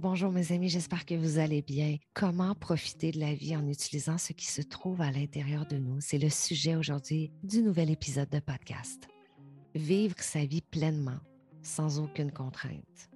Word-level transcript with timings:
Bonjour 0.00 0.30
mes 0.30 0.52
amis, 0.52 0.68
j'espère 0.68 1.04
que 1.04 1.16
vous 1.16 1.40
allez 1.40 1.60
bien. 1.60 1.96
Comment 2.14 2.54
profiter 2.54 3.10
de 3.10 3.18
la 3.18 3.34
vie 3.34 3.56
en 3.56 3.66
utilisant 3.66 4.16
ce 4.16 4.32
qui 4.32 4.46
se 4.46 4.62
trouve 4.62 5.00
à 5.00 5.10
l'intérieur 5.10 5.66
de 5.66 5.76
nous? 5.76 6.00
C'est 6.00 6.18
le 6.18 6.30
sujet 6.30 6.76
aujourd'hui 6.76 7.32
du 7.42 7.62
nouvel 7.62 7.90
épisode 7.90 8.30
de 8.30 8.38
podcast. 8.38 9.08
Vivre 9.74 10.14
sa 10.20 10.44
vie 10.44 10.60
pleinement, 10.60 11.18
sans 11.62 11.98
aucune 11.98 12.30
contrainte, 12.30 13.10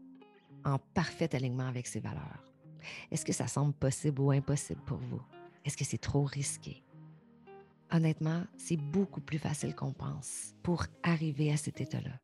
en 0.64 0.80
parfait 0.92 1.32
alignement 1.36 1.68
avec 1.68 1.86
ses 1.86 2.00
valeurs. 2.00 2.42
Est-ce 3.12 3.24
que 3.24 3.32
ça 3.32 3.46
semble 3.46 3.74
possible 3.74 4.20
ou 4.20 4.32
impossible 4.32 4.82
pour 4.84 4.98
vous? 4.98 5.22
Est-ce 5.64 5.76
que 5.76 5.84
c'est 5.84 5.98
trop 5.98 6.24
risqué? 6.24 6.82
Honnêtement, 7.92 8.42
c'est 8.58 8.76
beaucoup 8.76 9.20
plus 9.20 9.38
facile 9.38 9.76
qu'on 9.76 9.92
pense 9.92 10.56
pour 10.64 10.86
arriver 11.04 11.52
à 11.52 11.56
cet 11.56 11.80
état-là. 11.80 12.18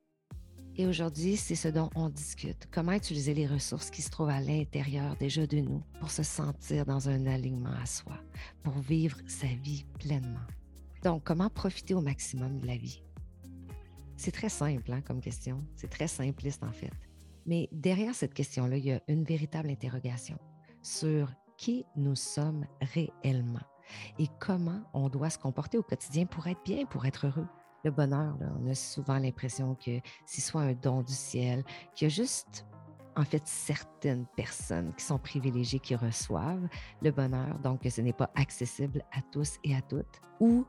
Et 0.80 0.86
aujourd'hui, 0.86 1.36
c'est 1.36 1.56
ce 1.56 1.66
dont 1.66 1.90
on 1.96 2.08
discute. 2.08 2.68
Comment 2.70 2.92
utiliser 2.92 3.34
les 3.34 3.48
ressources 3.48 3.90
qui 3.90 4.00
se 4.00 4.11
trouvent 4.11 4.29
à 4.29 4.40
l'intérieur 4.40 5.16
déjà 5.16 5.44
de 5.44 5.58
nous 5.58 5.82
pour 5.98 6.12
se 6.12 6.22
sentir 6.22 6.86
dans 6.86 7.08
un 7.08 7.26
alignement 7.26 7.75
à 7.82 7.84
soi, 7.84 8.16
pour 8.62 8.75
vivre 8.75 9.18
sa 9.26 9.48
vie 9.48 9.84
pleinement? 9.98 10.46
Donc, 11.03 11.25
comment 11.25 11.50
profiter 11.50 11.94
au 11.94 12.00
maximum 12.00 12.61
de 12.61 12.68
la 12.68 12.76
vie? 12.76 13.03
C'est 14.17 14.30
très 14.30 14.48
simple 14.48 14.93
hein, 14.93 15.00
comme 15.00 15.20
question. 15.20 15.64
C'est 15.75 15.90
très 15.90 16.06
simpliste 16.06 16.62
en 16.62 16.72
fait. 16.72 16.92
Mais 17.45 17.68
derrière 17.72 18.14
cette 18.14 18.34
question-là, 18.34 18.76
il 18.76 18.84
y 18.84 18.92
a 18.92 19.03
une 19.08 19.25
véritable 19.25 19.70
interrogation 19.70 20.39
sur 20.81 21.32
qui 21.56 21.84
nous 21.96 22.14
sommes 22.14 22.64
réellement 22.95 23.67
et 24.20 24.29
comment 24.39 24.82
on 24.92 25.08
doit 25.08 25.31
se 25.31 25.39
comporter 25.39 25.76
au 25.76 25.82
quotidien 25.82 26.26
pour 26.26 26.46
être 26.46 26.62
bien, 26.64 26.86
pour 26.86 27.04
être 27.04 27.26
heureux 27.26 27.48
le 27.85 27.91
bonheur, 27.91 28.37
on 28.61 28.68
a 28.68 28.75
souvent 28.75 29.18
l'impression 29.18 29.75
que 29.75 30.00
c'est 30.27 30.41
soit 30.41 30.63
un 30.63 30.73
don 30.73 31.03
du 31.03 31.13
ciel, 31.13 31.64
qu'il 31.95 32.06
y 32.06 32.11
a 32.11 32.14
juste 32.14 32.67
en 33.17 33.25
fait 33.25 33.42
certaines 33.47 34.27
personnes 34.37 34.92
qui 34.97 35.05
sont 35.05 35.19
privilégiées 35.19 35.81
qui 35.81 35.97
reçoivent 35.97 36.69
le 37.03 37.11
bonheur, 37.11 37.59
donc 37.59 37.83
que 37.83 37.91
ce 37.91 38.01
n'est 38.01 38.12
pas 38.12 38.31
accessible 38.34 39.03
à 39.12 39.20
tous 39.33 39.59
et 39.65 39.75
à 39.75 39.83
toutes, 39.83 40.20
ou 40.41 40.65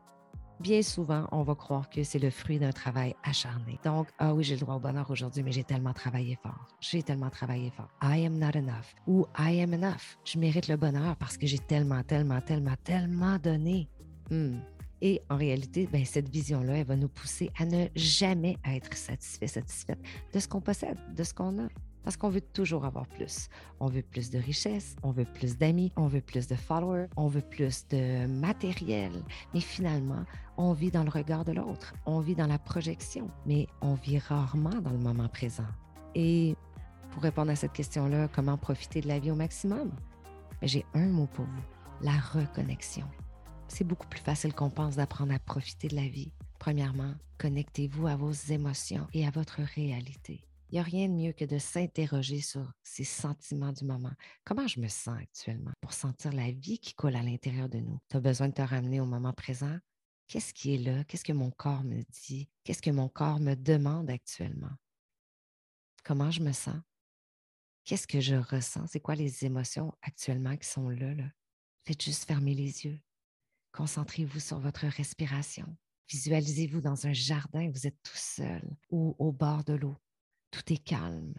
bien 0.59 0.81
souvent, 0.81 1.27
on 1.31 1.43
va 1.43 1.55
croire 1.55 1.89
que 1.89 2.03
c'est 2.03 2.19
le 2.19 2.29
fruit 2.29 2.59
d'un 2.59 2.71
travail 2.71 3.15
acharné. 3.23 3.79
Donc, 3.83 4.07
ah 4.19 4.33
oui, 4.33 4.43
j'ai 4.43 4.55
le 4.55 4.61
droit 4.61 4.75
au 4.75 4.79
bonheur 4.79 5.09
aujourd'hui, 5.09 5.43
mais 5.43 5.51
j'ai 5.51 5.63
tellement 5.63 5.93
travaillé 5.93 6.37
fort. 6.41 6.67
J'ai 6.81 7.01
tellement 7.01 7.29
travaillé 7.29 7.71
fort. 7.71 7.89
I 8.01 8.25
am 8.25 8.37
not 8.37 8.57
enough. 8.57 8.93
Ou 9.07 9.25
I 9.37 9.61
am 9.61 9.73
enough. 9.73 10.17
Je 10.25 10.37
mérite 10.37 10.67
le 10.67 10.75
bonheur 10.75 11.15
parce 11.15 11.37
que 11.37 11.47
j'ai 11.47 11.59
tellement, 11.59 12.03
tellement, 12.03 12.41
tellement, 12.41 12.75
tellement 12.83 13.37
donné. 13.37 13.87
Hmm. 14.29 14.57
Et 15.01 15.21
en 15.29 15.37
réalité, 15.37 15.87
ben, 15.91 16.03
cette 16.05 16.29
vision-là, 16.29 16.77
elle 16.77 16.85
va 16.85 16.95
nous 16.95 17.07
pousser 17.07 17.51
à 17.57 17.65
ne 17.65 17.87
jamais 17.95 18.57
être 18.65 18.93
satisfait, 18.95 19.47
satisfaite 19.47 19.99
de 20.33 20.39
ce 20.39 20.47
qu'on 20.47 20.61
possède, 20.61 20.97
de 21.15 21.23
ce 21.23 21.33
qu'on 21.33 21.59
a. 21.59 21.67
Parce 22.03 22.15
qu'on 22.15 22.29
veut 22.29 22.41
toujours 22.41 22.85
avoir 22.85 23.05
plus. 23.07 23.49
On 23.79 23.87
veut 23.87 24.01
plus 24.01 24.29
de 24.29 24.39
richesse, 24.39 24.95
on 25.03 25.11
veut 25.11 25.25
plus 25.25 25.57
d'amis, 25.57 25.91
on 25.95 26.07
veut 26.07 26.21
plus 26.21 26.47
de 26.47 26.55
followers, 26.55 27.07
on 27.17 27.27
veut 27.27 27.41
plus 27.41 27.87
de 27.89 28.25
matériel. 28.25 29.11
Mais 29.53 29.59
finalement, 29.59 30.23
on 30.57 30.73
vit 30.73 30.91
dans 30.91 31.03
le 31.03 31.09
regard 31.09 31.43
de 31.45 31.51
l'autre, 31.51 31.93
on 32.05 32.19
vit 32.19 32.35
dans 32.35 32.47
la 32.47 32.57
projection, 32.57 33.29
mais 33.45 33.67
on 33.81 33.95
vit 33.95 34.17
rarement 34.17 34.81
dans 34.81 34.91
le 34.91 34.97
moment 34.97 35.27
présent. 35.27 35.67
Et 36.15 36.55
pour 37.11 37.21
répondre 37.21 37.51
à 37.51 37.55
cette 37.55 37.73
question-là, 37.73 38.29
comment 38.33 38.57
profiter 38.57 39.01
de 39.01 39.07
la 39.07 39.19
vie 39.19 39.31
au 39.31 39.35
maximum? 39.35 39.91
Ben, 40.61 40.67
j'ai 40.67 40.85
un 40.93 41.07
mot 41.07 41.27
pour 41.27 41.45
vous, 41.45 41.63
la 42.01 42.17
reconnexion 42.17 43.05
c'est 43.69 43.83
beaucoup 43.83 44.07
plus 44.07 44.19
facile 44.19 44.53
qu'on 44.53 44.69
pense 44.69 44.95
d'apprendre 44.95 45.33
à 45.33 45.39
profiter 45.39 45.87
de 45.87 45.95
la 45.95 46.07
vie. 46.07 46.31
Premièrement, 46.59 47.13
connectez-vous 47.37 48.07
à 48.07 48.15
vos 48.15 48.31
émotions 48.31 49.07
et 49.13 49.25
à 49.25 49.31
votre 49.31 49.61
réalité. 49.61 50.45
Il 50.69 50.73
n'y 50.75 50.79
a 50.79 50.83
rien 50.83 51.07
de 51.07 51.13
mieux 51.13 51.31
que 51.31 51.45
de 51.45 51.57
s'interroger 51.57 52.41
sur 52.41 52.71
ces 52.83 53.03
sentiments 53.03 53.71
du 53.71 53.85
moment. 53.85 54.11
Comment 54.43 54.67
je 54.67 54.79
me 54.79 54.87
sens 54.87 55.17
actuellement? 55.19 55.71
Pour 55.81 55.93
sentir 55.93 56.31
la 56.31 56.51
vie 56.51 56.77
qui 56.77 56.93
coule 56.93 57.15
à 57.15 57.23
l'intérieur 57.23 57.69
de 57.69 57.79
nous? 57.79 57.97
Tu 58.09 58.17
as 58.17 58.19
besoin 58.19 58.49
de 58.49 58.53
te 58.53 58.61
ramener 58.61 58.99
au 58.99 59.05
moment 59.05 59.33
présent? 59.33 59.77
Qu'est-ce 60.27 60.53
qui 60.53 60.75
est 60.75 60.77
là? 60.77 61.03
Qu'est-ce 61.05 61.23
que 61.23 61.33
mon 61.33 61.49
corps 61.49 61.83
me 61.83 62.03
dit? 62.11 62.49
Qu'est-ce 62.63 62.83
que 62.83 62.91
mon 62.91 63.09
corps 63.09 63.39
me 63.39 63.55
demande 63.55 64.11
actuellement? 64.11 64.75
Comment 66.03 66.29
je 66.29 66.41
me 66.41 66.51
sens? 66.51 66.79
Qu'est-ce 67.83 68.05
que 68.05 68.19
je 68.19 68.35
ressens? 68.35 68.85
C'est 68.87 68.99
quoi 68.99 69.15
les 69.15 69.45
émotions 69.45 69.91
actuellement 70.03 70.55
qui 70.55 70.67
sont 70.67 70.89
là, 70.89 71.15
là? 71.15 71.31
Faites 71.83 72.03
juste 72.03 72.25
fermer 72.25 72.53
les 72.53 72.85
yeux. 72.85 72.99
Concentrez-vous 73.71 74.39
sur 74.39 74.59
votre 74.59 74.87
respiration. 74.87 75.77
Visualisez-vous 76.09 76.81
dans 76.81 77.05
un 77.05 77.13
jardin, 77.13 77.69
vous 77.69 77.85
êtes 77.85 78.01
tout 78.01 78.17
seul 78.17 78.63
ou 78.89 79.15
au 79.19 79.31
bord 79.31 79.63
de 79.63 79.73
l'eau. 79.73 79.95
Tout 80.51 80.73
est 80.73 80.83
calme. 80.83 81.35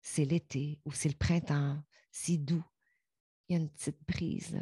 C'est 0.00 0.24
l'été 0.24 0.80
ou 0.84 0.92
c'est 0.92 1.08
le 1.08 1.16
printemps, 1.16 1.82
si 2.12 2.38
doux. 2.38 2.64
Il 3.48 3.52
y 3.54 3.56
a 3.56 3.60
une 3.60 3.70
petite 3.70 3.98
brise 4.06 4.60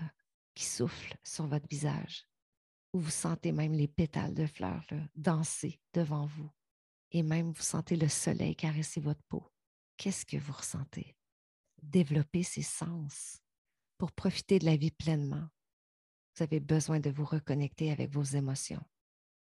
qui 0.55 0.65
souffle 0.65 1.17
sur 1.23 1.47
votre 1.47 1.69
visage. 1.69 2.27
Ou 2.93 3.01
vous 3.01 3.11
sentez 3.11 3.53
même 3.53 3.73
les 3.73 3.89
pétales 3.89 4.35
de 4.35 4.47
fleurs 4.47 4.87
danser 5.15 5.81
devant 5.93 6.27
vous. 6.27 6.51
Et 7.11 7.23
même 7.23 7.53
vous 7.53 7.63
sentez 7.63 7.97
le 7.97 8.09
soleil 8.09 8.57
caresser 8.57 9.01
votre 9.01 9.23
peau. 9.29 9.53
Qu'est-ce 9.97 10.25
que 10.25 10.39
vous 10.39 10.53
ressentez? 10.53 11.17
Développez 11.83 12.43
ces 12.43 12.63
sens 12.63 13.39
pour 13.99 14.13
profiter 14.13 14.59
de 14.59 14.65
la 14.65 14.77
vie 14.77 14.91
pleinement 14.91 15.49
vous 16.37 16.43
avez 16.43 16.61
besoin 16.61 17.01
de 17.01 17.11
vous 17.11 17.25
reconnecter 17.25 17.91
avec 17.91 18.11
vos 18.11 18.23
émotions. 18.23 18.83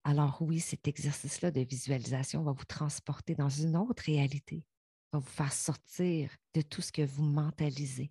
Alors 0.04 0.40
oui, 0.40 0.60
cet 0.60 0.88
exercice-là 0.88 1.50
de 1.50 1.60
visualisation 1.60 2.42
va 2.42 2.52
vous 2.52 2.64
transporter 2.64 3.34
dans 3.34 3.48
une 3.48 3.76
autre 3.76 4.02
réalité, 4.04 4.64
va 5.12 5.18
vous 5.18 5.28
faire 5.28 5.52
sortir 5.52 6.30
de 6.54 6.62
tout 6.62 6.80
ce 6.80 6.92
que 6.92 7.02
vous 7.02 7.24
mentalisez. 7.24 8.10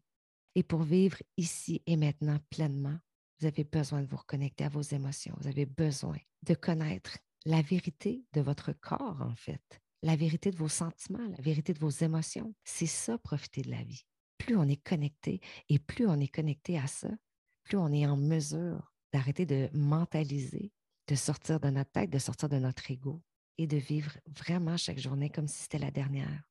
Et 0.56 0.64
pour 0.64 0.84
vivre 0.84 1.18
ici 1.38 1.82
et 1.86 1.98
maintenant 1.98 2.38
pleinement, 2.50 2.98
vous 3.40 3.48
avez 3.48 3.64
besoin 3.64 4.02
de 4.02 4.08
vous 4.08 4.18
reconnecter 4.18 4.66
à 4.66 4.70
vos 4.70 4.82
émotions. 4.82 5.36
Vous 5.40 5.48
avez 5.48 5.66
besoin 5.66 6.18
de 6.44 6.54
connaître 6.54 7.18
la 7.46 7.62
vérité 7.62 8.26
de 8.34 8.42
votre 8.42 8.74
corps, 8.74 9.22
en 9.22 9.36
fait, 9.36 9.82
la 10.04 10.16
vérité 10.16 10.52
de 10.52 10.58
vos 10.58 10.68
sentiments, 10.68 11.28
la 11.28 11.42
vérité 11.42 11.74
de 11.74 11.80
vos 11.80 11.90
émotions. 11.90 12.54
C'est 12.64 12.86
ça, 12.86 13.18
profiter 13.18 13.62
de 13.62 13.72
la 13.72 13.84
vie. 13.84 14.06
Plus 14.38 14.56
on 14.58 14.68
est 14.68 14.82
connecté 14.84 15.42
et 15.70 15.80
plus 15.80 16.08
on 16.08 16.20
est 16.20 16.28
connecté 16.28 16.78
à 16.78 16.88
ça, 16.88 17.10
on 17.78 17.92
est 17.92 18.06
en 18.06 18.18
mesure 18.18 18.94
d'arrêter 19.14 19.46
de 19.46 19.70
mentaliser, 19.74 20.72
de 21.08 21.16
sortir 21.16 21.60
de 21.60 21.70
notre 21.70 21.92
tête, 21.92 22.10
de 22.10 22.20
sortir 22.20 22.50
de 22.50 22.58
notre 22.58 22.90
ego 22.92 23.22
et 23.58 23.68
de 23.68 23.78
vivre 23.78 24.18
vraiment 24.28 24.78
chaque 24.78 25.00
journée 25.00 25.30
comme 25.30 25.48
si 25.48 25.64
c'était 25.64 25.80
la 25.80 25.92
dernière. 25.92 26.44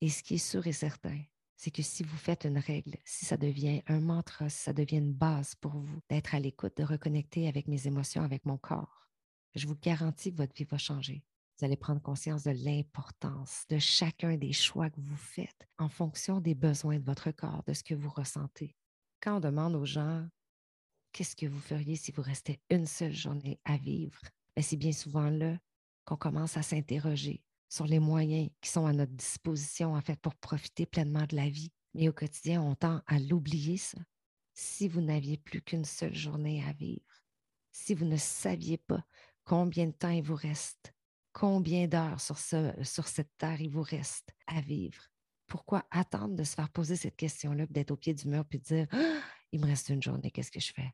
Et 0.00 0.08
ce 0.08 0.22
qui 0.22 0.34
est 0.34 0.38
sûr 0.38 0.66
et 0.66 0.72
certain, 0.72 1.20
c'est 1.56 1.70
que 1.70 1.82
si 1.82 2.02
vous 2.02 2.16
faites 2.16 2.46
une 2.46 2.58
règle, 2.58 2.96
si 3.04 3.26
ça 3.26 3.36
devient 3.36 3.82
un 3.86 4.00
mantra, 4.00 4.48
si 4.48 4.62
ça 4.62 4.72
devient 4.72 4.96
une 4.96 5.12
base 5.12 5.54
pour 5.56 5.72
vous 5.72 6.00
d'être 6.08 6.34
à 6.34 6.40
l'écoute, 6.40 6.76
de 6.78 6.84
reconnecter 6.84 7.48
avec 7.48 7.68
mes 7.68 7.86
émotions, 7.86 8.22
avec 8.22 8.46
mon 8.46 8.56
corps, 8.56 9.10
je 9.54 9.66
vous 9.66 9.76
garantis 9.76 10.32
que 10.32 10.38
votre 10.38 10.54
vie 10.54 10.64
va 10.64 10.78
changer. 10.78 11.22
Vous 11.58 11.66
allez 11.66 11.76
prendre 11.76 12.00
conscience 12.00 12.44
de 12.44 12.52
l'importance 12.52 13.66
de 13.68 13.78
chacun 13.78 14.38
des 14.38 14.54
choix 14.54 14.88
que 14.88 15.00
vous 15.00 15.16
faites 15.16 15.68
en 15.78 15.90
fonction 15.90 16.40
des 16.40 16.54
besoins 16.54 16.98
de 16.98 17.04
votre 17.04 17.30
corps, 17.30 17.62
de 17.66 17.74
ce 17.74 17.82
que 17.82 17.94
vous 17.94 18.08
ressentez. 18.08 18.74
Quand 19.20 19.36
on 19.36 19.40
demande 19.40 19.74
aux 19.74 19.84
gens 19.84 20.26
qu'est-ce 21.12 21.36
que 21.36 21.46
vous 21.46 21.60
feriez 21.60 21.96
si 21.96 22.12
vous 22.12 22.22
restait 22.22 22.60
une 22.70 22.86
seule 22.86 23.14
journée 23.14 23.60
à 23.64 23.76
vivre? 23.76 24.20
Ben, 24.56 24.62
c'est 24.62 24.76
bien 24.76 24.92
souvent 24.92 25.30
là 25.30 25.58
qu'on 26.04 26.16
commence 26.16 26.56
à 26.56 26.62
s'interroger 26.62 27.42
sur 27.68 27.86
les 27.86 28.00
moyens 28.00 28.50
qui 28.60 28.68
sont 28.70 28.86
à 28.86 28.92
notre 28.92 29.12
disposition, 29.12 29.94
en 29.94 30.00
fait, 30.00 30.18
pour 30.20 30.34
profiter 30.34 30.86
pleinement 30.86 31.26
de 31.28 31.36
la 31.36 31.48
vie. 31.48 31.72
Mais 31.94 32.08
au 32.08 32.12
quotidien, 32.12 32.62
on 32.62 32.74
tend 32.74 33.00
à 33.06 33.18
l'oublier, 33.18 33.76
ça. 33.76 33.98
Si 34.54 34.88
vous 34.88 35.00
n'aviez 35.00 35.38
plus 35.38 35.62
qu'une 35.62 35.84
seule 35.84 36.14
journée 36.14 36.64
à 36.64 36.72
vivre, 36.72 37.24
si 37.70 37.94
vous 37.94 38.04
ne 38.04 38.16
saviez 38.16 38.78
pas 38.78 39.04
combien 39.44 39.86
de 39.86 39.92
temps 39.92 40.10
il 40.10 40.22
vous 40.22 40.34
reste, 40.34 40.92
combien 41.32 41.86
d'heures 41.86 42.20
sur, 42.20 42.36
sur 42.38 43.08
cette 43.08 43.30
terre 43.38 43.60
il 43.60 43.70
vous 43.70 43.82
reste 43.82 44.30
à 44.46 44.60
vivre, 44.60 45.10
pourquoi 45.46 45.86
attendre 45.90 46.34
de 46.34 46.44
se 46.44 46.54
faire 46.54 46.70
poser 46.70 46.96
cette 46.96 47.16
question-là, 47.16 47.66
d'être 47.70 47.90
au 47.92 47.96
pied 47.96 48.14
du 48.14 48.28
mur, 48.28 48.44
puis 48.44 48.58
de 48.58 48.64
dire 48.64 48.86
«Ah, 48.92 49.20
il 49.52 49.60
me 49.60 49.66
reste 49.66 49.88
une 49.88 50.02
journée, 50.02 50.30
qu'est-ce 50.30 50.50
que 50.50 50.60
je 50.60 50.72
fais? 50.72 50.92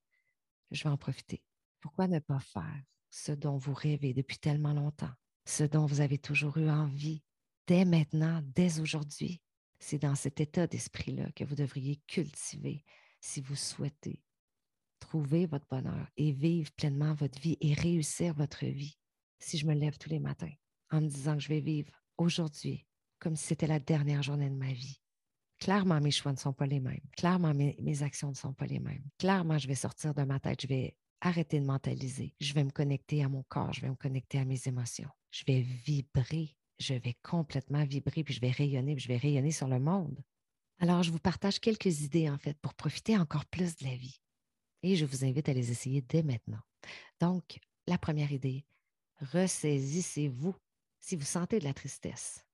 Je 0.70 0.84
vais 0.84 0.90
en 0.90 0.96
profiter. 0.96 1.42
Pourquoi 1.80 2.08
ne 2.08 2.18
pas 2.18 2.40
faire 2.40 2.82
ce 3.10 3.32
dont 3.32 3.56
vous 3.56 3.74
rêvez 3.74 4.14
depuis 4.14 4.38
tellement 4.38 4.72
longtemps, 4.72 5.12
ce 5.44 5.64
dont 5.64 5.86
vous 5.86 6.00
avez 6.00 6.18
toujours 6.18 6.56
eu 6.58 6.68
envie, 6.68 7.22
dès 7.66 7.84
maintenant, 7.84 8.42
dès 8.54 8.80
aujourd'hui? 8.80 9.40
C'est 9.78 9.98
dans 9.98 10.14
cet 10.14 10.40
état 10.40 10.66
d'esprit-là 10.66 11.30
que 11.32 11.44
vous 11.44 11.54
devriez 11.54 11.96
cultiver 12.06 12.84
si 13.20 13.40
vous 13.40 13.56
souhaitez 13.56 14.22
trouver 15.00 15.46
votre 15.46 15.66
bonheur 15.68 16.08
et 16.16 16.32
vivre 16.32 16.72
pleinement 16.72 17.14
votre 17.14 17.40
vie 17.40 17.58
et 17.60 17.74
réussir 17.74 18.34
votre 18.34 18.64
vie. 18.64 18.96
Si 19.38 19.58
je 19.58 19.66
me 19.66 19.74
lève 19.74 19.98
tous 19.98 20.08
les 20.08 20.18
matins 20.18 20.52
en 20.90 21.00
me 21.00 21.08
disant 21.08 21.34
que 21.34 21.42
je 21.42 21.48
vais 21.48 21.60
vivre 21.60 21.92
aujourd'hui 22.16 22.86
comme 23.18 23.36
si 23.36 23.46
c'était 23.46 23.66
la 23.66 23.78
dernière 23.78 24.22
journée 24.22 24.50
de 24.50 24.56
ma 24.56 24.72
vie, 24.72 25.00
Clairement, 25.58 26.00
mes 26.00 26.11
choix 26.11 26.32
ne 26.32 26.37
sont 26.37 26.53
pas 26.53 26.67
les 26.67 26.81
mêmes. 26.81 27.00
Clairement, 27.17 27.55
mes, 27.55 28.03
actions 28.03 28.31
ne 28.31 28.35
sont 28.35 28.53
pas 28.53 28.67
les 28.67 28.79
mêmes. 28.79 29.05
Clairement, 29.19 29.58
je 29.58 29.67
vais 29.69 29.75
sortir 29.75 30.14
de 30.14 30.23
ma 30.23 30.38
tête, 30.38 30.61
je 30.61 30.67
vais 30.67 30.97
arrêter 31.20 31.61
de 31.61 31.64
mentaliser. 31.64 32.35
Je 32.41 32.53
vais 32.53 32.64
me 32.64 32.70
connecter 32.70 33.25
à 33.25 33.29
mon 33.29 33.43
corps, 33.44 33.73
je 33.73 33.81
vais 33.81 33.88
me 33.88 33.94
connecter 33.94 34.38
à 34.38 34.44
mes 34.44 34.61
émotions. 34.67 35.08
Je 35.31 35.44
vais 35.47 35.61
vibrer, 35.61 36.56
je 36.79 36.94
vais 36.94 37.17
complètement 37.23 37.85
vibrer, 37.85 38.23
puis 38.23 38.35
je 38.35 38.41
vais 38.41 38.50
rayonner, 38.50 38.94
puis 38.94 39.05
je 39.05 39.08
vais 39.08 39.17
rayonner 39.17 39.50
sur 39.50 39.69
le 39.69 39.81
monde. 39.81 40.23
Alors, 40.79 41.03
je 41.03 41.11
vous 41.11 41.19
partage 41.19 41.59
quelques 41.59 42.02
idées, 42.02 42.29
en 42.29 42.37
fait, 42.37 42.59
pour 42.61 42.75
profiter 42.75 43.17
encore 43.17 43.47
plus 43.47 43.76
de 43.76 43.85
la 43.85 43.97
vie. 43.97 44.20
Et 44.82 44.94
je 44.94 45.06
vous 45.06 45.25
invite 45.25 45.49
à 45.49 45.55
les 45.55 45.70
essayer 45.70 46.02
dès 46.02 46.23
maintenant. 46.23 46.61
Donc, 47.19 47.59
la 47.87 47.97
première 47.97 48.31
idée, 48.31 48.67
ressaisissez-vous. 49.32 50.55
Si 51.00 51.17
vous 51.17 51.25
sentez 51.25 51.61
de 51.61 51.64
la 51.64 51.73
tristesse, 51.73 52.44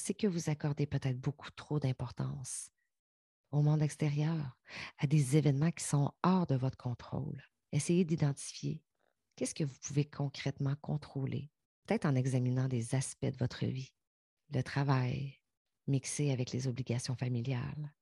c'est 0.00 0.14
que 0.14 0.26
vous 0.26 0.50
accordez 0.50 0.86
peut-être 0.86 1.20
beaucoup 1.20 1.50
trop 1.50 1.78
d'importance 1.78 2.70
au 3.50 3.62
monde 3.62 3.82
extérieur, 3.82 4.58
à 4.98 5.06
des 5.06 5.36
événements 5.36 5.70
qui 5.70 5.84
sont 5.84 6.12
hors 6.22 6.46
de 6.46 6.54
votre 6.54 6.76
contrôle. 6.76 7.42
Essayez 7.72 8.04
d'identifier 8.04 8.82
qu'est-ce 9.36 9.54
que 9.54 9.64
vous 9.64 9.78
pouvez 9.82 10.04
concrètement 10.04 10.76
contrôler, 10.82 11.50
peut-être 11.86 12.04
en 12.04 12.14
examinant 12.14 12.68
des 12.68 12.94
aspects 12.94 13.26
de 13.26 13.36
votre 13.38 13.64
vie, 13.64 13.94
le 14.52 14.62
travail, 14.62 15.38
mixé 15.86 16.30
avec 16.30 16.52
les 16.52 16.68
obligations 16.68 17.16
familiales, 17.16 17.94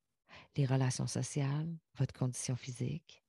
les 0.57 0.67
relations 0.67 1.07
sociales, 1.07 1.73
votre 1.97 2.15
condition 2.15 2.57
physique, 2.57 3.23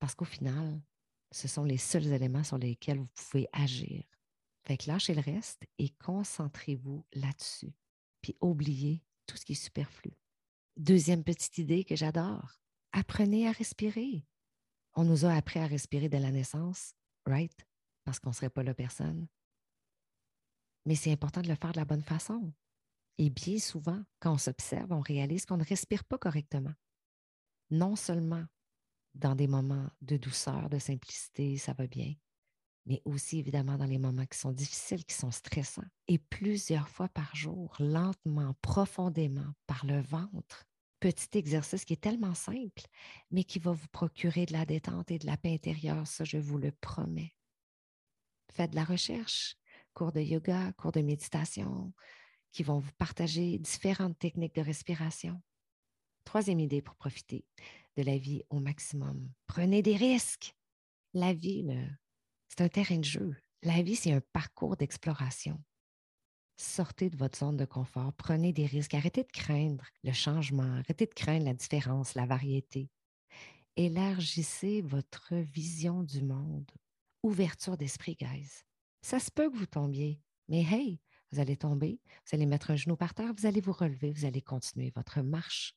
parce 0.00 0.14
qu'au 0.14 0.24
final, 0.24 0.82
ce 1.30 1.48
sont 1.48 1.64
les 1.64 1.78
seuls 1.78 2.06
éléments 2.06 2.44
sur 2.44 2.58
lesquels 2.58 2.98
vous 2.98 3.08
pouvez 3.14 3.48
agir. 3.52 4.04
Fait 4.66 4.76
que 4.76 4.88
lâchez 4.88 5.14
le 5.14 5.20
reste 5.20 5.66
et 5.78 5.90
concentrez-vous 5.90 7.04
là-dessus. 7.12 7.74
Puis 8.24 8.38
oubliez 8.40 9.04
tout 9.26 9.36
ce 9.36 9.44
qui 9.44 9.52
est 9.52 9.54
superflu. 9.54 10.10
Deuxième 10.78 11.24
petite 11.24 11.58
idée 11.58 11.84
que 11.84 11.94
j'adore, 11.94 12.58
apprenez 12.92 13.46
à 13.46 13.52
respirer. 13.52 14.26
On 14.94 15.04
nous 15.04 15.26
a 15.26 15.34
appris 15.34 15.60
à 15.60 15.66
respirer 15.66 16.08
dès 16.08 16.20
la 16.20 16.30
naissance, 16.30 16.94
right? 17.26 17.54
Parce 18.02 18.18
qu'on 18.18 18.30
ne 18.30 18.34
serait 18.34 18.48
pas 18.48 18.62
la 18.62 18.72
personne. 18.72 19.28
Mais 20.86 20.94
c'est 20.94 21.12
important 21.12 21.42
de 21.42 21.48
le 21.48 21.54
faire 21.54 21.72
de 21.72 21.76
la 21.76 21.84
bonne 21.84 22.02
façon. 22.02 22.54
Et 23.18 23.28
bien 23.28 23.58
souvent, 23.58 24.02
quand 24.20 24.32
on 24.32 24.38
s'observe, 24.38 24.90
on 24.92 25.00
réalise 25.00 25.44
qu'on 25.44 25.58
ne 25.58 25.64
respire 25.64 26.04
pas 26.04 26.16
correctement. 26.16 26.74
Non 27.68 27.94
seulement 27.94 28.46
dans 29.12 29.34
des 29.34 29.48
moments 29.48 29.90
de 30.00 30.16
douceur, 30.16 30.70
de 30.70 30.78
simplicité, 30.78 31.58
ça 31.58 31.74
va 31.74 31.86
bien, 31.86 32.14
mais 32.86 33.00
aussi 33.04 33.38
évidemment 33.38 33.76
dans 33.76 33.86
les 33.86 33.98
moments 33.98 34.26
qui 34.26 34.38
sont 34.38 34.52
difficiles, 34.52 35.04
qui 35.04 35.14
sont 35.14 35.30
stressants. 35.30 35.84
Et 36.08 36.18
plusieurs 36.18 36.88
fois 36.88 37.08
par 37.08 37.34
jour, 37.34 37.74
lentement, 37.78 38.54
profondément, 38.60 39.52
par 39.66 39.86
le 39.86 40.00
ventre. 40.00 40.66
Petit 41.00 41.38
exercice 41.38 41.84
qui 41.84 41.94
est 41.94 42.00
tellement 42.00 42.34
simple, 42.34 42.82
mais 43.30 43.44
qui 43.44 43.58
va 43.58 43.72
vous 43.72 43.88
procurer 43.88 44.46
de 44.46 44.52
la 44.52 44.64
détente 44.64 45.10
et 45.10 45.18
de 45.18 45.26
la 45.26 45.36
paix 45.36 45.54
intérieure, 45.54 46.06
ça 46.06 46.24
je 46.24 46.38
vous 46.38 46.58
le 46.58 46.72
promets. 46.72 47.34
Faites 48.52 48.70
de 48.70 48.76
la 48.76 48.84
recherche, 48.84 49.56
cours 49.94 50.12
de 50.12 50.20
yoga, 50.20 50.72
cours 50.72 50.92
de 50.92 51.00
méditation, 51.00 51.92
qui 52.52 52.62
vont 52.62 52.78
vous 52.78 52.92
partager 52.98 53.58
différentes 53.58 54.18
techniques 54.18 54.54
de 54.54 54.62
respiration. 54.62 55.42
Troisième 56.24 56.60
idée 56.60 56.80
pour 56.80 56.94
profiter 56.94 57.44
de 57.96 58.02
la 58.02 58.16
vie 58.16 58.42
au 58.48 58.60
maximum. 58.60 59.30
Prenez 59.46 59.82
des 59.82 59.96
risques. 59.96 60.54
La 61.12 61.32
vie, 61.32 61.64
c'est 62.56 62.62
un 62.62 62.68
terrain 62.68 62.98
de 62.98 63.04
jeu. 63.04 63.36
La 63.64 63.82
vie, 63.82 63.96
c'est 63.96 64.12
un 64.12 64.20
parcours 64.32 64.76
d'exploration. 64.76 65.60
Sortez 66.56 67.10
de 67.10 67.16
votre 67.16 67.36
zone 67.36 67.56
de 67.56 67.64
confort, 67.64 68.12
prenez 68.12 68.52
des 68.52 68.66
risques, 68.66 68.94
arrêtez 68.94 69.24
de 69.24 69.32
craindre 69.32 69.84
le 70.04 70.12
changement, 70.12 70.76
arrêtez 70.76 71.06
de 71.06 71.14
craindre 71.14 71.46
la 71.46 71.54
différence, 71.54 72.14
la 72.14 72.26
variété. 72.26 72.90
Élargissez 73.74 74.82
votre 74.82 75.34
vision 75.34 76.04
du 76.04 76.22
monde. 76.22 76.70
Ouverture 77.24 77.76
d'esprit, 77.76 78.14
guys. 78.14 78.62
Ça 79.02 79.18
se 79.18 79.32
peut 79.32 79.50
que 79.50 79.56
vous 79.56 79.66
tombiez, 79.66 80.20
mais 80.48 80.62
hey, 80.62 81.00
vous 81.32 81.40
allez 81.40 81.56
tomber, 81.56 81.98
vous 82.06 82.36
allez 82.36 82.46
mettre 82.46 82.70
un 82.70 82.76
genou 82.76 82.94
par 82.94 83.14
terre, 83.14 83.34
vous 83.36 83.46
allez 83.46 83.60
vous 83.60 83.72
relever, 83.72 84.12
vous 84.12 84.26
allez 84.26 84.42
continuer 84.42 84.92
votre 84.94 85.22
marche. 85.22 85.74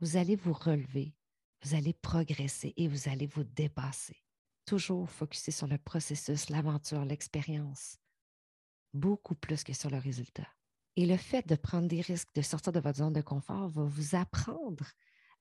Vous 0.00 0.16
allez 0.16 0.36
vous 0.36 0.54
relever, 0.54 1.14
vous 1.62 1.74
allez 1.74 1.92
progresser 1.92 2.72
et 2.78 2.88
vous 2.88 3.10
allez 3.10 3.26
vous 3.26 3.44
dépasser 3.44 4.16
toujours 4.68 5.08
focusé 5.08 5.50
sur 5.50 5.66
le 5.66 5.78
processus, 5.78 6.50
l'aventure, 6.50 7.06
l'expérience, 7.06 7.96
beaucoup 8.92 9.34
plus 9.34 9.64
que 9.64 9.72
sur 9.72 9.88
le 9.88 9.96
résultat. 9.96 10.46
Et 10.96 11.06
le 11.06 11.16
fait 11.16 11.46
de 11.48 11.54
prendre 11.54 11.88
des 11.88 12.02
risques, 12.02 12.34
de 12.34 12.42
sortir 12.42 12.70
de 12.74 12.80
votre 12.80 12.98
zone 12.98 13.14
de 13.14 13.22
confort 13.22 13.68
va 13.68 13.84
vous 13.84 14.14
apprendre 14.14 14.84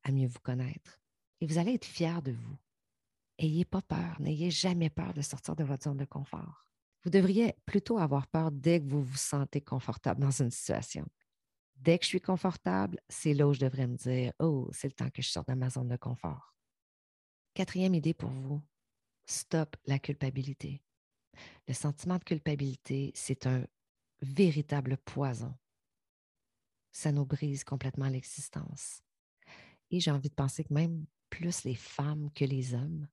à 0.04 0.14
mieux 0.14 0.28
vous 0.28 0.40
connaître. 0.40 1.02
Et 1.42 1.46
vous 1.46 1.58
allez 1.58 1.74
être 1.74 1.84
fier 1.84 2.22
de 2.22 2.32
vous. 2.32 2.58
Ayez 3.38 3.66
pas 3.66 3.82
peur, 3.82 4.16
n'ayez 4.22 4.50
jamais 4.50 4.90
peur 4.90 5.14
de 5.14 5.22
sortir 5.22 5.58
de 5.58 5.66
votre 5.66 5.84
zone 5.84 5.98
de 5.98 6.06
confort. 6.06 6.64
Vous 7.04 7.10
devriez 7.10 7.54
plutôt 7.66 7.98
avoir 7.98 8.28
peur 8.28 8.50
dès 8.50 8.80
que 8.80 8.88
vous 8.88 9.04
vous 9.04 9.18
sentez 9.18 9.60
confortable 9.60 10.22
dans 10.22 10.42
une 10.42 10.52
situation. 10.52 11.06
Dès 11.76 12.00
que 12.00 12.06
je 12.06 12.10
suis 12.10 12.22
confortable, 12.22 12.98
c'est 13.10 13.34
là 13.34 13.46
où 13.46 13.54
je 13.54 13.60
devrais 13.60 13.88
me 13.88 13.98
dire, 13.98 14.32
oh, 14.40 14.70
c'est 14.72 14.88
le 14.88 14.94
temps 14.94 15.10
que 15.10 15.22
je 15.22 15.30
sorte 15.30 15.50
de 15.50 15.54
ma 15.54 15.70
zone 15.70 15.90
de 15.90 15.98
confort. 15.98 16.56
Quatrième 17.54 17.94
idée 17.94 18.14
pour 18.14 18.30
vous, 18.30 18.62
stop 19.28 19.76
la 19.86 20.00
culpabilité. 20.00 20.82
Le 21.68 21.74
sentiment 21.74 22.18
de 22.18 22.24
culpabilité, 22.24 23.12
c'est 23.14 23.46
un 23.46 23.66
véritable 24.22 24.98
poison. 24.98 25.54
Ça 26.92 27.12
nous 27.12 27.26
brise 27.26 27.64
complètement 27.64 28.10
l'existence. 28.10 29.02
Et 29.92 30.00
j'ai 30.00 30.12
envie 30.12 30.30
de 30.30 30.36
penser 30.36 30.64
que 30.64 30.74
même 30.74 31.06
plus 31.30 31.64
les 31.64 31.76
femmes 31.76 32.32
que 32.34 32.46
les 32.46 32.74
hommes, 32.74 33.08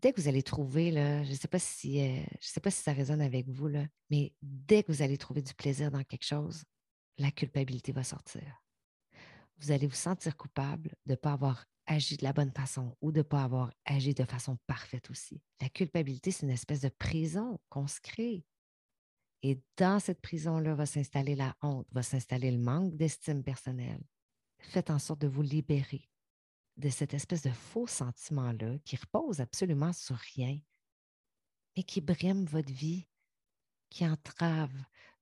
dès 0.00 0.12
que 0.12 0.20
vous 0.20 0.28
allez 0.28 0.42
trouver, 0.42 0.90
là, 0.90 1.24
je 1.24 1.30
ne 1.30 1.36
sais, 1.36 1.48
pas 1.48 1.58
si, 1.58 2.00
euh, 2.00 2.24
sais 2.40 2.60
pas 2.60 2.70
si 2.70 2.82
ça 2.82 2.92
résonne 2.92 3.20
avec 3.20 3.48
vous, 3.48 3.68
là, 3.68 3.86
mais 4.10 4.32
dès 4.40 4.82
que 4.82 4.92
vous 4.92 5.02
allez 5.02 5.18
trouver 5.18 5.42
du 5.42 5.54
plaisir 5.54 5.90
dans 5.90 6.04
quelque 6.04 6.24
chose, 6.24 6.64
la 7.18 7.30
culpabilité 7.30 7.92
va 7.92 8.04
sortir. 8.04 8.62
Vous 9.58 9.72
allez 9.72 9.88
vous 9.88 9.94
sentir 9.94 10.36
coupable 10.36 10.94
de 11.06 11.12
ne 11.12 11.16
pas 11.16 11.32
avoir 11.32 11.66
agi 11.88 12.16
de 12.16 12.24
la 12.24 12.32
bonne 12.32 12.52
façon 12.52 12.96
ou 13.00 13.10
de 13.10 13.18
ne 13.18 13.22
pas 13.22 13.42
avoir 13.42 13.72
agi 13.84 14.14
de 14.14 14.24
façon 14.24 14.56
parfaite 14.66 15.10
aussi. 15.10 15.42
La 15.60 15.68
culpabilité, 15.68 16.30
c'est 16.30 16.46
une 16.46 16.52
espèce 16.52 16.82
de 16.82 16.90
prison 16.90 17.58
qu'on 17.68 17.88
se 17.88 18.00
crée. 18.00 18.44
Et 19.42 19.60
dans 19.76 19.98
cette 19.98 20.20
prison-là 20.20 20.74
va 20.74 20.86
s'installer 20.86 21.34
la 21.34 21.56
honte, 21.62 21.86
va 21.92 22.02
s'installer 22.02 22.50
le 22.50 22.58
manque 22.58 22.96
d'estime 22.96 23.42
personnelle. 23.42 24.02
Faites 24.58 24.90
en 24.90 24.98
sorte 24.98 25.20
de 25.20 25.28
vous 25.28 25.42
libérer 25.42 26.08
de 26.76 26.88
cette 26.90 27.14
espèce 27.14 27.42
de 27.42 27.50
faux 27.50 27.86
sentiment-là 27.86 28.78
qui 28.84 28.96
repose 28.96 29.40
absolument 29.40 29.92
sur 29.92 30.16
rien, 30.16 30.58
mais 31.76 31.82
qui 31.82 32.00
brime 32.00 32.44
votre 32.44 32.72
vie, 32.72 33.08
qui 33.90 34.06
entrave 34.06 34.72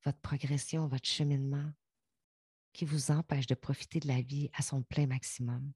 votre 0.05 0.21
progression, 0.21 0.87
votre 0.87 1.09
cheminement, 1.09 1.71
qui 2.73 2.85
vous 2.85 3.11
empêche 3.11 3.47
de 3.47 3.55
profiter 3.55 4.01
de 4.01 4.09
la 4.09 4.21
vie 4.21 4.51
à 4.53 4.63
son 4.63 4.83
plein 4.83 5.07
maximum. 5.07 5.73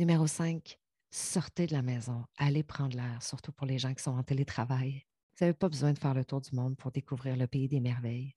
Numéro 0.00 0.26
5, 0.26 0.78
sortez 1.10 1.66
de 1.66 1.74
la 1.74 1.82
maison, 1.82 2.24
allez 2.38 2.62
prendre 2.62 2.96
l'air, 2.96 3.22
surtout 3.22 3.52
pour 3.52 3.66
les 3.66 3.78
gens 3.78 3.92
qui 3.92 4.02
sont 4.02 4.16
en 4.16 4.22
télétravail. 4.22 5.04
Vous 5.32 5.44
n'avez 5.44 5.52
pas 5.52 5.68
besoin 5.68 5.92
de 5.92 5.98
faire 5.98 6.14
le 6.14 6.24
tour 6.24 6.40
du 6.40 6.56
monde 6.56 6.74
pour 6.74 6.90
découvrir 6.90 7.36
le 7.36 7.46
pays 7.46 7.68
des 7.68 7.80
merveilles. 7.80 8.34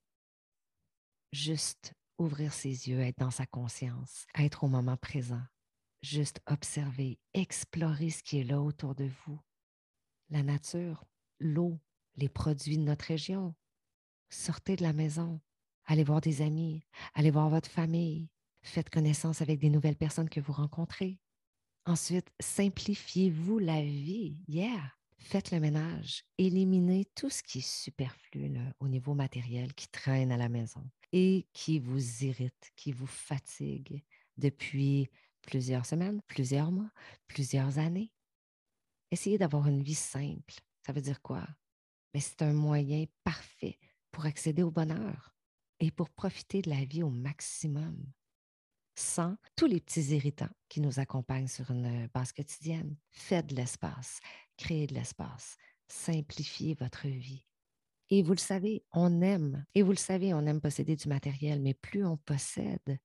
Juste 1.31 1.93
ouvrir 2.17 2.51
ses 2.51 2.89
yeux, 2.89 2.99
être 2.99 3.17
dans 3.17 3.31
sa 3.31 3.45
conscience, 3.45 4.25
être 4.37 4.65
au 4.65 4.67
moment 4.67 4.97
présent. 4.97 5.41
Juste 6.01 6.41
observer, 6.47 7.17
explorer 7.33 8.09
ce 8.09 8.23
qui 8.23 8.39
est 8.39 8.43
là 8.43 8.59
autour 8.59 8.93
de 8.93 9.09
vous. 9.25 9.39
La 10.31 10.43
nature, 10.43 11.05
l'eau, 11.39 11.79
les 12.17 12.27
produits 12.27 12.77
de 12.77 12.83
notre 12.83 13.05
région. 13.05 13.55
Sortez 14.29 14.75
de 14.75 14.83
la 14.83 14.91
maison, 14.91 15.39
allez 15.85 16.03
voir 16.03 16.19
des 16.19 16.41
amis, 16.41 16.83
allez 17.13 17.31
voir 17.31 17.47
votre 17.47 17.71
famille, 17.71 18.29
faites 18.63 18.89
connaissance 18.89 19.41
avec 19.41 19.61
des 19.61 19.69
nouvelles 19.69 19.95
personnes 19.95 20.29
que 20.29 20.41
vous 20.41 20.51
rencontrez. 20.51 21.21
Ensuite, 21.85 22.31
simplifiez-vous 22.39 23.59
la 23.59 23.81
vie. 23.81 24.37
Yeah! 24.47 24.93
Faites 25.17 25.51
le 25.51 25.59
ménage. 25.59 26.23
Éliminez 26.37 27.05
tout 27.15 27.29
ce 27.29 27.43
qui 27.43 27.59
est 27.59 27.67
superflu 27.67 28.51
au 28.79 28.87
niveau 28.87 29.13
matériel 29.13 29.73
qui 29.73 29.87
traîne 29.87 30.31
à 30.31 30.37
la 30.37 30.49
maison 30.49 30.83
et 31.11 31.47
qui 31.53 31.79
vous 31.79 32.23
irrite, 32.23 32.71
qui 32.75 32.91
vous 32.91 33.07
fatigue 33.07 34.03
depuis 34.37 35.09
plusieurs 35.41 35.85
semaines, 35.85 36.21
plusieurs 36.27 36.71
mois, 36.71 36.89
plusieurs 37.27 37.79
années. 37.79 38.11
Essayez 39.11 39.37
d'avoir 39.37 39.67
une 39.67 39.83
vie 39.83 39.93
simple. 39.93 40.55
Ça 40.85 40.93
veut 40.93 41.01
dire 41.01 41.21
quoi? 41.21 41.47
Mais 42.13 42.19
c'est 42.19 42.41
un 42.41 42.53
moyen 42.53 43.05
parfait 43.23 43.79
pour 44.11 44.25
accéder 44.25 44.63
au 44.63 44.71
bonheur 44.71 45.35
et 45.79 45.91
pour 45.91 46.09
profiter 46.09 46.61
de 46.61 46.69
la 46.69 46.83
vie 46.85 47.03
au 47.03 47.09
maximum 47.09 47.97
sans 48.95 49.35
tous 49.55 49.65
les 49.65 49.79
petits 49.79 50.15
irritants 50.15 50.49
qui 50.69 50.81
nous 50.81 50.99
accompagnent 50.99 51.47
sur 51.47 51.71
une 51.71 52.07
base 52.13 52.31
quotidienne. 52.31 52.95
Faites 53.11 53.47
de 53.47 53.55
l'espace, 53.55 54.19
créez 54.57 54.87
de 54.87 54.93
l'espace, 54.93 55.57
simplifiez 55.87 56.75
votre 56.75 57.07
vie. 57.07 57.45
Et 58.09 58.21
vous 58.21 58.33
le 58.33 58.39
savez, 58.39 58.83
on 58.91 59.21
aime, 59.21 59.65
et 59.73 59.81
vous 59.81 59.91
le 59.91 59.97
savez, 59.97 60.33
on 60.33 60.45
aime 60.45 60.61
posséder 60.61 60.95
du 60.95 61.07
matériel, 61.07 61.61
mais 61.61 61.73
plus 61.73 62.05
on 62.05 62.17
possède, 62.17 62.99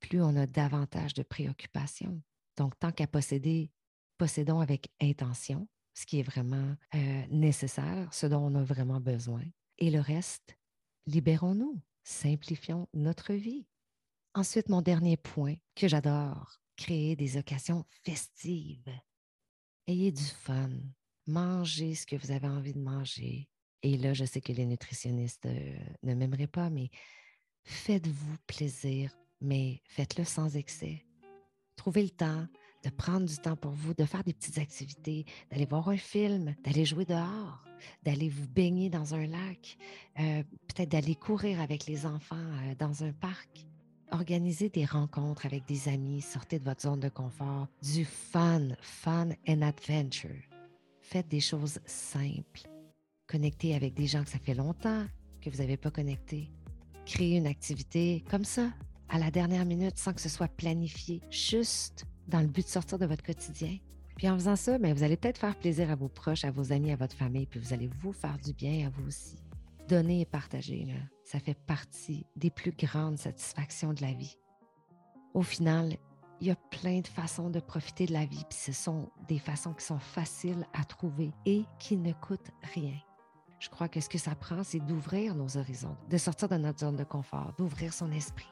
plus 0.00 0.20
on 0.20 0.36
a 0.36 0.46
davantage 0.46 1.14
de 1.14 1.22
préoccupations. 1.22 2.20
Donc, 2.56 2.78
tant 2.78 2.92
qu'à 2.92 3.06
posséder, 3.06 3.70
possédons 4.18 4.60
avec 4.60 4.90
intention, 5.00 5.66
ce 5.94 6.06
qui 6.06 6.20
est 6.20 6.24
vraiment 6.24 6.76
euh, 6.94 7.26
nécessaire, 7.30 8.12
ce 8.12 8.26
dont 8.26 8.40
on 8.40 8.54
a 8.54 8.62
vraiment 8.62 9.00
besoin. 9.00 9.42
Et 9.78 9.90
le 9.90 10.00
reste, 10.00 10.56
libérons-nous, 11.06 11.80
simplifions 12.02 12.88
notre 12.92 13.32
vie. 13.32 13.66
Ensuite, 14.36 14.68
mon 14.68 14.82
dernier 14.82 15.16
point 15.16 15.54
que 15.76 15.86
j'adore, 15.86 16.58
créer 16.76 17.14
des 17.14 17.36
occasions 17.36 17.84
festives. 18.02 18.90
Ayez 19.86 20.10
du 20.10 20.24
fun. 20.24 20.70
Mangez 21.28 21.94
ce 21.94 22.04
que 22.04 22.16
vous 22.16 22.32
avez 22.32 22.48
envie 22.48 22.74
de 22.74 22.80
manger. 22.80 23.48
Et 23.82 23.96
là, 23.96 24.12
je 24.12 24.24
sais 24.24 24.40
que 24.40 24.52
les 24.52 24.66
nutritionnistes 24.66 25.46
euh, 25.46 25.78
ne 26.02 26.14
m'aimeraient 26.14 26.48
pas, 26.48 26.68
mais 26.68 26.90
faites-vous 27.62 28.36
plaisir, 28.48 29.16
mais 29.40 29.82
faites-le 29.84 30.24
sans 30.24 30.56
excès. 30.56 31.04
Trouvez 31.76 32.02
le 32.02 32.10
temps 32.10 32.46
de 32.82 32.90
prendre 32.90 33.26
du 33.26 33.36
temps 33.36 33.56
pour 33.56 33.72
vous, 33.72 33.94
de 33.94 34.04
faire 34.04 34.24
des 34.24 34.32
petites 34.34 34.58
activités, 34.58 35.26
d'aller 35.50 35.66
voir 35.66 35.88
un 35.88 35.96
film, 35.96 36.56
d'aller 36.64 36.84
jouer 36.84 37.04
dehors, 37.04 37.64
d'aller 38.02 38.28
vous 38.28 38.48
baigner 38.48 38.90
dans 38.90 39.14
un 39.14 39.26
lac, 39.26 39.76
euh, 40.18 40.42
peut-être 40.66 40.90
d'aller 40.90 41.14
courir 41.14 41.60
avec 41.60 41.86
les 41.86 42.04
enfants 42.04 42.36
euh, 42.36 42.74
dans 42.74 43.04
un 43.04 43.12
parc. 43.12 43.66
Organisez 44.14 44.68
des 44.68 44.84
rencontres 44.84 45.44
avec 45.44 45.66
des 45.66 45.88
amis, 45.88 46.20
sortez 46.20 46.60
de 46.60 46.64
votre 46.64 46.82
zone 46.82 47.00
de 47.00 47.08
confort, 47.08 47.66
du 47.82 48.04
fun, 48.04 48.68
fun 48.80 49.30
and 49.48 49.62
adventure. 49.62 50.30
Faites 51.00 51.26
des 51.26 51.40
choses 51.40 51.80
simples. 51.84 52.62
Connectez 53.26 53.74
avec 53.74 53.92
des 53.94 54.06
gens 54.06 54.22
que 54.22 54.30
ça 54.30 54.38
fait 54.38 54.54
longtemps 54.54 55.04
que 55.42 55.50
vous 55.50 55.56
n'avez 55.56 55.76
pas 55.76 55.90
connecté. 55.90 56.48
Créez 57.04 57.38
une 57.38 57.48
activité 57.48 58.22
comme 58.30 58.44
ça, 58.44 58.70
à 59.08 59.18
la 59.18 59.32
dernière 59.32 59.64
minute, 59.64 59.98
sans 59.98 60.12
que 60.12 60.20
ce 60.20 60.28
soit 60.28 60.46
planifié, 60.46 61.20
juste 61.28 62.06
dans 62.28 62.40
le 62.40 62.46
but 62.46 62.64
de 62.64 62.70
sortir 62.70 63.00
de 63.00 63.06
votre 63.06 63.24
quotidien. 63.24 63.78
Puis 64.14 64.30
en 64.30 64.36
faisant 64.36 64.54
ça, 64.54 64.78
bien, 64.78 64.94
vous 64.94 65.02
allez 65.02 65.16
peut-être 65.16 65.38
faire 65.38 65.58
plaisir 65.58 65.90
à 65.90 65.96
vos 65.96 66.08
proches, 66.08 66.44
à 66.44 66.52
vos 66.52 66.70
amis, 66.70 66.92
à 66.92 66.96
votre 66.96 67.16
famille, 67.16 67.46
puis 67.46 67.58
vous 67.58 67.72
allez 67.72 67.90
vous 68.00 68.12
faire 68.12 68.38
du 68.38 68.52
bien 68.52 68.86
à 68.86 68.90
vous 68.90 69.08
aussi. 69.08 69.42
Donner 69.88 70.20
et 70.20 70.24
partager, 70.24 70.86
ça 71.24 71.40
fait 71.40 71.58
partie 71.58 72.26
des 72.36 72.50
plus 72.50 72.72
grandes 72.72 73.18
satisfactions 73.18 73.92
de 73.92 74.02
la 74.02 74.12
vie. 74.12 74.36
Au 75.32 75.42
final, 75.42 75.96
il 76.40 76.48
y 76.48 76.50
a 76.50 76.56
plein 76.56 77.00
de 77.00 77.06
façons 77.06 77.50
de 77.50 77.60
profiter 77.60 78.06
de 78.06 78.12
la 78.12 78.26
vie, 78.26 78.44
puis 78.48 78.58
ce 78.58 78.72
sont 78.72 79.08
des 79.28 79.38
façons 79.38 79.72
qui 79.72 79.84
sont 79.84 79.98
faciles 79.98 80.66
à 80.72 80.84
trouver 80.84 81.32
et 81.46 81.64
qui 81.78 81.96
ne 81.96 82.12
coûtent 82.12 82.52
rien. 82.74 82.94
Je 83.58 83.70
crois 83.70 83.88
que 83.88 84.00
ce 84.00 84.08
que 84.08 84.18
ça 84.18 84.34
prend, 84.34 84.62
c'est 84.62 84.80
d'ouvrir 84.80 85.34
nos 85.34 85.56
horizons, 85.56 85.96
de 86.10 86.18
sortir 86.18 86.48
de 86.48 86.56
notre 86.56 86.80
zone 86.80 86.96
de 86.96 87.04
confort, 87.04 87.54
d'ouvrir 87.56 87.94
son 87.94 88.12
esprit. 88.12 88.50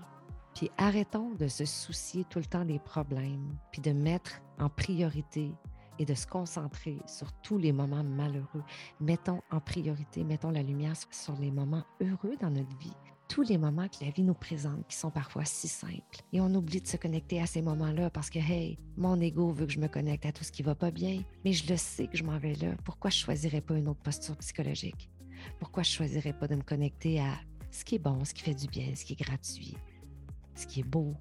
Puis 0.54 0.70
arrêtons 0.78 1.32
de 1.34 1.48
se 1.48 1.64
soucier 1.64 2.24
tout 2.24 2.38
le 2.38 2.46
temps 2.46 2.64
des 2.64 2.78
problèmes, 2.78 3.56
puis 3.72 3.82
de 3.82 3.92
mettre 3.92 4.40
en 4.58 4.68
priorité 4.68 5.52
et 5.98 6.04
de 6.04 6.14
se 6.14 6.26
concentrer 6.26 6.98
sur 7.06 7.32
tous 7.42 7.58
les 7.58 7.72
moments 7.72 8.04
malheureux. 8.04 8.64
Mettons 9.00 9.40
en 9.50 9.60
priorité, 9.60 10.24
mettons 10.24 10.50
la 10.50 10.62
lumière 10.62 10.96
sur 11.10 11.36
les 11.36 11.50
moments 11.50 11.84
heureux 12.00 12.36
dans 12.40 12.50
notre 12.50 12.76
vie, 12.78 12.92
tous 13.28 13.42
les 13.42 13.56
moments 13.56 13.88
que 13.88 14.04
la 14.04 14.10
vie 14.10 14.22
nous 14.22 14.34
présente 14.34 14.86
qui 14.88 14.96
sont 14.96 15.10
parfois 15.10 15.44
si 15.46 15.66
simples. 15.66 16.20
Et 16.32 16.40
on 16.40 16.54
oublie 16.54 16.82
de 16.82 16.86
se 16.86 16.98
connecter 16.98 17.40
à 17.40 17.46
ces 17.46 17.62
moments-là 17.62 18.10
parce 18.10 18.28
que, 18.28 18.38
hey, 18.38 18.78
mon 18.96 19.18
ego 19.20 19.50
veut 19.52 19.66
que 19.66 19.72
je 19.72 19.80
me 19.80 19.88
connecte 19.88 20.26
à 20.26 20.32
tout 20.32 20.44
ce 20.44 20.52
qui 20.52 20.62
va 20.62 20.74
pas 20.74 20.90
bien, 20.90 21.22
mais 21.44 21.54
je 21.54 21.66
le 21.70 21.78
sais 21.78 22.08
que 22.08 22.16
je 22.18 22.24
m'en 22.24 22.38
vais 22.38 22.54
là. 22.56 22.74
Pourquoi 22.84 23.10
je 23.10 23.16
choisirais 23.16 23.62
pas 23.62 23.76
une 23.76 23.88
autre 23.88 24.02
posture 24.02 24.36
psychologique? 24.36 25.08
Pourquoi 25.58 25.82
je 25.82 25.90
choisirais 25.90 26.34
pas 26.34 26.46
de 26.46 26.56
me 26.56 26.62
connecter 26.62 27.20
à 27.20 27.32
ce 27.70 27.84
qui 27.84 27.94
est 27.94 27.98
bon, 27.98 28.22
ce 28.24 28.34
qui 28.34 28.42
fait 28.42 28.54
du 28.54 28.66
bien, 28.66 28.94
ce 28.94 29.04
qui 29.04 29.14
est 29.14 29.24
gratuit, 29.24 29.76
ce 30.54 30.66
qui 30.66 30.80
est 30.80 30.86
beau, 30.86 31.14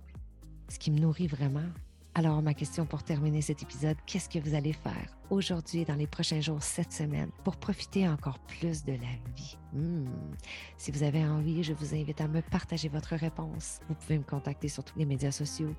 ce 0.70 0.78
qui 0.78 0.92
me 0.92 1.00
nourrit 1.00 1.28
vraiment? 1.28 1.70
Alors, 2.14 2.42
ma 2.42 2.54
question 2.54 2.86
pour 2.86 3.04
terminer 3.04 3.42
cet 3.42 3.64
épisode, 3.64 3.96
qu'est-ce 4.06 4.28
que 4.28 4.40
vous 4.40 4.54
allez 4.54 4.74
faire 4.74 5.16
aujourd'hui 5.30 5.86
dans 5.86 5.96
les 5.96 6.08
prochains 6.08 6.42
jours, 6.42 6.62
cette 6.62 6.92
semaine, 6.92 7.30
pour 7.46 7.56
profiter 7.56 8.06
encore 8.08 8.38
plus 8.40 8.84
de 8.84 8.92
la 8.92 9.34
vie? 9.34 9.58
Hmm. 9.72 10.10
Si 10.78 10.92
vous 10.92 11.04
avez 11.04 11.24
envie, 11.24 11.64
je 11.64 11.72
vous 11.72 11.96
invite 11.96 12.20
à 12.20 12.28
me 12.28 12.42
partager 12.42 12.90
votre 12.90 13.16
réponse. 13.16 13.80
Vous 13.88 13.96
pouvez 13.96 14.18
me 14.18 14.26
contacter 14.26 14.68
sur 14.68 14.84
tous 14.84 15.00
les 15.00 15.06
médias 15.06 15.32
sociaux. 15.32 15.74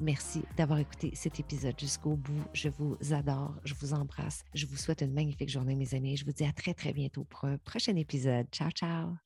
Merci 0.00 0.42
d'avoir 0.56 0.80
écouté 0.80 1.12
cet 1.14 1.38
épisode 1.38 1.78
jusqu'au 1.78 2.16
bout. 2.16 2.44
Je 2.52 2.68
vous 2.68 2.96
adore, 3.12 3.54
je 3.62 3.74
vous 3.74 3.94
embrasse. 3.94 4.44
Je 4.54 4.66
vous 4.66 4.76
souhaite 4.76 5.02
une 5.02 5.12
magnifique 5.14 5.50
journée, 5.50 5.76
mes 5.76 5.94
amis. 5.94 6.16
Je 6.16 6.24
vous 6.24 6.32
dis 6.32 6.44
à 6.44 6.52
très, 6.52 6.74
très 6.74 6.92
bientôt 6.92 7.22
pour 7.22 7.44
un 7.44 7.58
prochain 7.58 7.94
épisode. 7.94 8.46
Ciao, 8.50 8.70
ciao! 8.70 9.14